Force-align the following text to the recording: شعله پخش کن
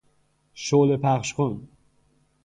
شعله 0.53 0.97
پخش 0.97 1.33
کن 1.33 1.67